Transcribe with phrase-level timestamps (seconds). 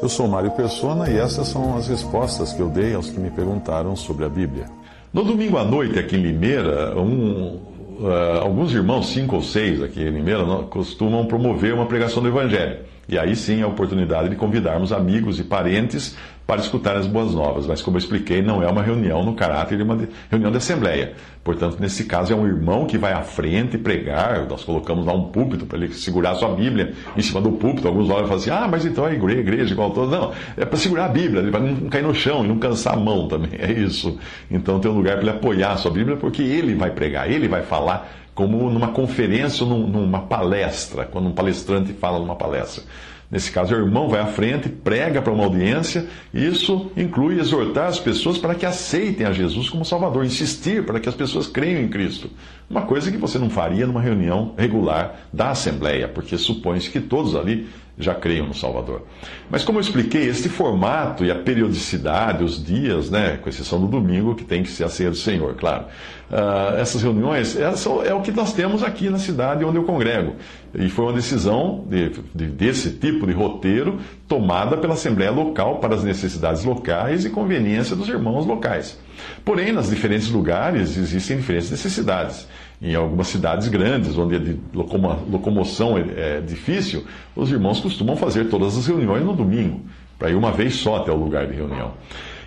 [0.00, 3.30] Eu sou Mário Persona e essas são as respostas que eu dei aos que me
[3.30, 4.66] perguntaram sobre a Bíblia.
[5.12, 7.58] No domingo à noite, aqui em Limeira, um,
[7.98, 12.78] uh, alguns irmãos, cinco ou seis aqui em Limeira, costumam promover uma pregação do Evangelho.
[13.08, 16.14] E aí sim a oportunidade de convidarmos amigos e parentes
[16.48, 17.66] para escutar as boas novas.
[17.66, 19.98] Mas, como eu expliquei, não é uma reunião no caráter de uma
[20.30, 21.12] reunião de assembleia.
[21.44, 24.46] Portanto, nesse caso, é um irmão que vai à frente pregar.
[24.46, 27.86] Nós colocamos lá um púlpito para ele segurar a sua Bíblia em cima do púlpito.
[27.86, 30.18] Alguns olham e falam assim: ah, mas então é igreja, igreja igual toda.
[30.18, 32.96] Não, é para segurar a Bíblia, para não cair no chão e não cansar a
[32.96, 33.50] mão também.
[33.60, 34.18] É isso.
[34.50, 37.48] Então, tem um lugar para ele apoiar a sua Bíblia, porque ele vai pregar, ele
[37.48, 42.84] vai falar como numa conferência ou numa palestra, quando um palestrante fala numa palestra.
[43.30, 47.88] Nesse caso, o irmão vai à frente, prega para uma audiência, e isso inclui exortar
[47.88, 51.82] as pessoas para que aceitem a Jesus como Salvador, insistir para que as pessoas creiam
[51.82, 52.30] em Cristo.
[52.70, 57.36] Uma coisa que você não faria numa reunião regular da Assembleia, porque supõe-se que todos
[57.36, 59.02] ali já creiam no Salvador.
[59.50, 63.88] Mas como eu expliquei, este formato e a periodicidade, os dias, né, com exceção do
[63.88, 65.86] domingo, que tem que ser a ceia do Senhor, claro.
[66.30, 70.36] Uh, essas reuniões é o que nós temos aqui na cidade onde eu congrego.
[70.74, 75.94] E foi uma decisão de, de, desse tipo de roteiro tomada pela Assembleia Local para
[75.94, 78.98] as necessidades locais e conveniência dos irmãos locais.
[79.44, 82.46] Porém, nas diferentes lugares existem diferentes necessidades.
[82.80, 88.76] Em algumas cidades grandes, onde a locomoção é, é difícil, os irmãos costumam fazer todas
[88.76, 89.80] as reuniões no domingo,
[90.18, 91.94] para ir uma vez só até o lugar de reunião.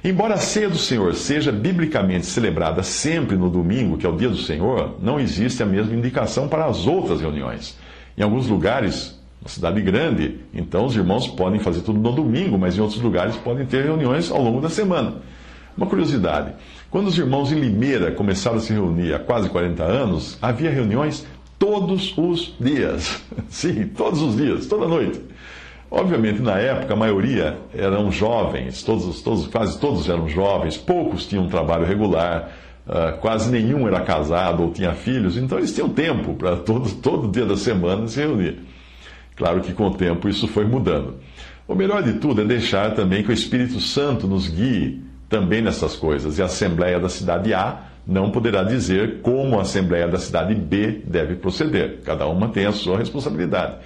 [0.04, 4.30] Embora a ceia do Senhor seja biblicamente celebrada sempre no domingo, que é o dia
[4.30, 7.78] do Senhor, não existe a mesma indicação para as outras reuniões.
[8.18, 12.78] Em alguns lugares, uma cidade grande, então os irmãos podem fazer tudo no domingo, mas
[12.78, 15.16] em outros lugares podem ter reuniões ao longo da semana.
[15.76, 16.54] Uma curiosidade:
[16.92, 21.26] quando os irmãos em Limeira começaram a se reunir há quase 40 anos, havia reuniões
[21.58, 23.22] todos os dias.
[23.50, 25.20] Sim, todos os dias, toda noite.
[25.90, 31.44] Obviamente, na época, a maioria eram jovens, todos, todos, quase todos eram jovens, poucos tinham
[31.46, 32.50] um trabalho regular,
[32.88, 37.28] uh, quase nenhum era casado ou tinha filhos, então eles tinham tempo para todo, todo
[37.28, 38.60] dia da semana se reunir.
[39.42, 41.16] Claro que com o tempo isso foi mudando.
[41.68, 45.96] O melhor de tudo é deixar também que o Espírito Santo nos guie também nessas
[45.96, 46.38] coisas.
[46.38, 51.02] E a Assembleia da cidade A não poderá dizer como a Assembleia da cidade B
[51.08, 52.02] deve proceder.
[52.06, 53.78] Cada uma tem a sua responsabilidade.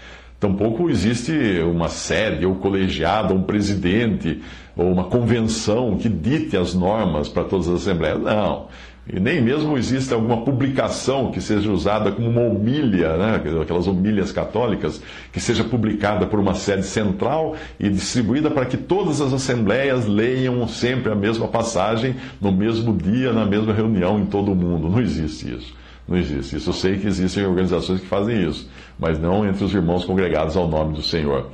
[0.42, 4.42] Tampouco existe uma sede, ou colegiado, ou um presidente,
[4.76, 8.20] ou uma convenção que dite as normas para todas as assembleias.
[8.20, 8.68] Não.
[9.08, 13.42] E nem mesmo existe alguma publicação que seja usada como uma homilha, né?
[13.62, 15.00] aquelas homilhas católicas,
[15.32, 20.68] que seja publicada por uma sede central e distribuída para que todas as assembleias leiam
[20.68, 24.90] sempre a mesma passagem, no mesmo dia, na mesma reunião em todo o mundo.
[24.90, 25.76] Não existe isso.
[26.08, 26.70] Não existe isso.
[26.70, 28.68] Eu sei que existem organizações que fazem isso,
[28.98, 31.52] mas não entre os irmãos congregados ao nome do Senhor.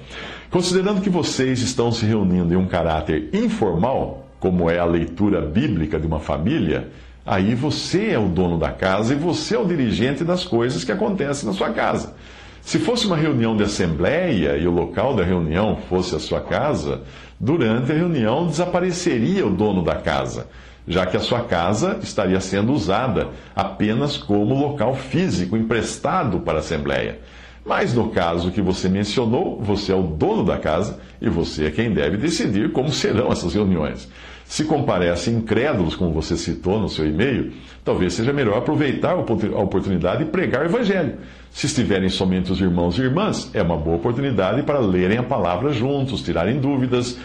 [0.50, 6.00] Considerando que vocês estão se reunindo em um caráter informal, como é a leitura bíblica
[6.00, 6.90] de uma família,
[7.26, 10.92] Aí você é o dono da casa e você é o dirigente das coisas que
[10.92, 12.16] acontecem na sua casa.
[12.62, 17.02] Se fosse uma reunião de assembleia e o local da reunião fosse a sua casa,
[17.40, 20.48] durante a reunião desapareceria o dono da casa,
[20.88, 26.60] já que a sua casa estaria sendo usada apenas como local físico emprestado para a
[26.60, 27.20] assembleia.
[27.66, 31.72] Mas no caso que você mencionou, você é o dono da casa e você é
[31.72, 34.10] quem deve decidir como serão essas reuniões.
[34.52, 37.54] Se comparecem incrédulos, como você citou no seu e-mail,
[37.86, 41.20] talvez seja melhor aproveitar a oportunidade e pregar o Evangelho.
[41.52, 45.72] Se estiverem somente os irmãos e irmãs, é uma boa oportunidade para lerem a palavra
[45.72, 47.18] juntos, tirarem dúvidas,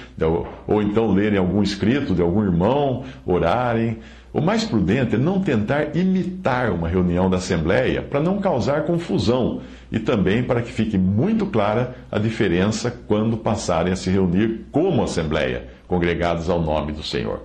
[0.69, 3.99] ou então lerem algum escrito de algum irmão, orarem.
[4.37, 9.63] O mais prudente é não tentar imitar uma reunião da Assembleia para não causar confusão
[9.91, 15.03] e também para que fique muito clara a diferença quando passarem a se reunir como
[15.03, 17.45] Assembleia congregados ao nome do Senhor.